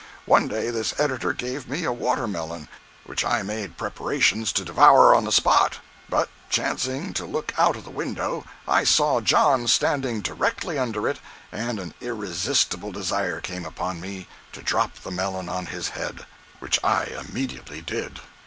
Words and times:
One 0.25 0.47
day 0.47 0.71
this 0.71 0.99
editor 0.99 1.31
gave 1.31 1.69
me 1.69 1.83
a 1.83 1.91
watermelon 1.93 2.67
which 3.05 3.23
I 3.23 3.43
made 3.43 3.77
preparations 3.77 4.51
to 4.53 4.65
devour 4.65 5.13
on 5.13 5.25
the 5.25 5.31
spot, 5.31 5.77
but 6.09 6.27
chancing 6.49 7.13
to 7.13 7.23
look 7.23 7.53
out 7.55 7.75
of 7.75 7.83
the 7.83 7.91
window, 7.91 8.43
I 8.67 8.83
saw 8.83 9.21
John 9.21 9.67
standing 9.67 10.21
directly 10.21 10.79
under 10.79 11.07
it 11.07 11.19
and 11.51 11.79
an 11.79 11.93
irresistible 12.01 12.91
desire 12.91 13.41
came 13.41 13.63
upon 13.63 14.01
me 14.01 14.27
to 14.53 14.63
drop 14.63 14.95
the 14.95 15.11
melon 15.11 15.47
on 15.49 15.67
his 15.67 15.89
head, 15.89 16.25
which 16.57 16.83
I 16.83 17.03
immediately 17.03 17.81
did. 17.81 18.19